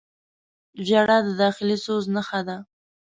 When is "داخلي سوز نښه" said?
1.43-2.41